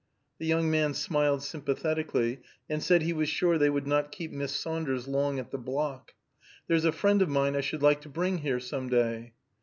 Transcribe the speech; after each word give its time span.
The 0.39 0.47
young 0.47 0.71
man 0.71 0.95
smiled 0.95 1.43
sympathetically, 1.43 2.41
and 2.67 2.81
said 2.81 3.03
he 3.03 3.13
was 3.13 3.29
sure 3.29 3.59
they 3.59 3.69
would 3.69 3.85
not 3.85 4.11
keep 4.11 4.31
Miss 4.31 4.51
Saunders 4.51 5.07
long 5.07 5.37
at 5.37 5.51
the 5.51 5.59
block. 5.59 6.15
"There's 6.67 6.85
a 6.85 6.91
friend 6.91 7.21
of 7.21 7.29
mine 7.29 7.55
I 7.55 7.61
should 7.61 7.83
like 7.83 8.01
to 8.01 8.09
bring 8.09 8.39
here, 8.39 8.59
some 8.59 8.89
day." 8.89 9.33